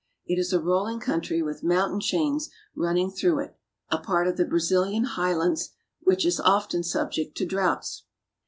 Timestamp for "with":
1.43-1.61